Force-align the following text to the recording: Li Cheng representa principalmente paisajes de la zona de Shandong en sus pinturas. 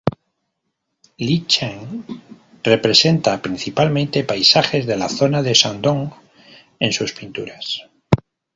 Li 1.25 1.35
Cheng 1.55 1.91
representa 2.69 3.35
principalmente 3.43 4.23
paisajes 4.33 4.87
de 4.89 4.97
la 5.03 5.09
zona 5.19 5.43
de 5.43 5.53
Shandong 5.63 6.05
en 6.79 6.91
sus 6.91 7.13
pinturas. 7.21 7.73